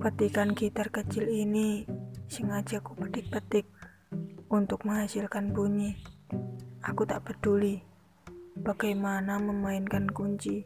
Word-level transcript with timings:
Petikan 0.00 0.56
gitar 0.56 0.88
kecil 0.88 1.28
ini 1.28 1.84
sengaja 2.24 2.80
ku 2.80 2.96
petik-petik 2.96 3.68
untuk 4.48 4.88
menghasilkan 4.88 5.52
bunyi. 5.52 5.92
Aku 6.80 7.04
tak 7.04 7.28
peduli 7.28 7.84
bagaimana 8.56 9.36
memainkan 9.36 10.08
kunci. 10.08 10.64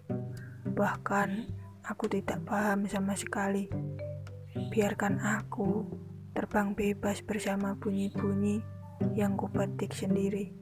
Bahkan 0.71 1.51
aku 1.83 2.07
tidak 2.07 2.47
paham 2.47 2.87
sama 2.87 3.19
sekali. 3.19 3.67
Biarkan 4.71 5.19
aku 5.19 5.83
terbang 6.31 6.71
bebas 6.79 7.19
bersama 7.27 7.75
bunyi-bunyi 7.75 8.63
yang 9.19 9.35
kupetik 9.35 9.99
sendiri. 9.99 10.55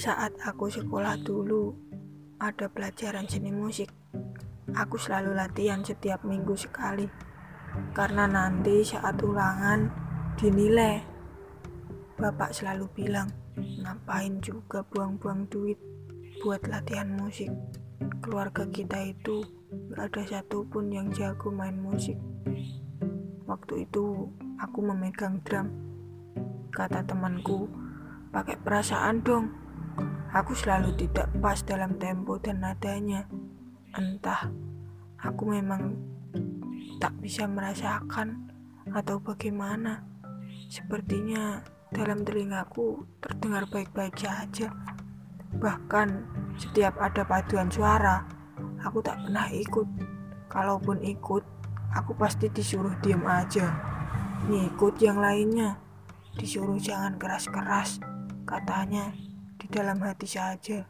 Saat 0.00 0.32
aku 0.40 0.72
sekolah 0.72 1.20
dulu, 1.20 1.76
ada 2.40 2.72
pelajaran 2.72 3.28
seni 3.28 3.52
musik. 3.52 3.92
Aku 4.72 4.96
selalu 4.96 5.36
latihan 5.36 5.84
setiap 5.84 6.24
minggu 6.24 6.56
sekali. 6.56 7.04
Karena 7.92 8.24
nanti 8.24 8.80
saat 8.80 9.20
ulangan 9.20 9.92
dinilai. 10.40 11.04
Bapak 12.16 12.48
selalu 12.56 12.88
bilang, 12.96 13.28
ngapain 13.60 14.40
juga 14.40 14.80
buang-buang 14.88 15.52
duit 15.52 15.76
buat 16.40 16.64
latihan 16.64 17.12
musik. 17.20 17.52
Keluarga 18.24 18.64
kita 18.72 19.04
itu 19.04 19.44
gak 19.92 20.16
ada 20.16 20.22
satupun 20.24 20.96
yang 20.96 21.12
jago 21.12 21.52
main 21.52 21.76
musik. 21.76 22.16
Waktu 23.44 23.84
itu 23.84 24.32
aku 24.64 24.80
memegang 24.80 25.44
drum. 25.44 25.68
Kata 26.72 27.04
temanku, 27.04 27.68
pakai 28.32 28.56
perasaan 28.64 29.20
dong. 29.20 29.68
Aku 30.30 30.54
selalu 30.54 30.94
tidak 30.94 31.26
pas 31.42 31.58
dalam 31.66 31.98
tempo 31.98 32.38
dan 32.38 32.62
nadanya. 32.62 33.26
Entah 33.90 34.46
aku 35.18 35.42
memang 35.50 35.98
tak 37.02 37.18
bisa 37.18 37.50
merasakan 37.50 38.46
atau 38.94 39.18
bagaimana. 39.18 40.06
Sepertinya 40.70 41.66
dalam 41.90 42.22
telingaku 42.22 43.10
terdengar 43.18 43.66
baik-baik 43.66 44.14
saja. 44.14 44.70
Bahkan 45.50 46.08
setiap 46.62 47.02
ada 47.02 47.26
paduan 47.26 47.66
suara, 47.66 48.22
aku 48.86 49.02
tak 49.02 49.18
pernah 49.26 49.50
ikut. 49.50 49.88
Kalaupun 50.46 51.02
ikut, 51.02 51.42
aku 51.90 52.14
pasti 52.14 52.46
disuruh 52.46 52.94
diam 53.02 53.26
aja. 53.26 53.66
Ngikut 54.46 54.94
yang 55.02 55.18
lainnya, 55.18 55.74
disuruh 56.38 56.78
jangan 56.78 57.18
keras-keras. 57.18 57.98
Katanya 58.46 59.10
di 59.60 59.68
dalam 59.68 60.00
hati 60.00 60.24
saja. 60.24 60.80